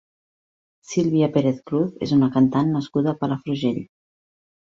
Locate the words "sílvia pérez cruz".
0.93-2.01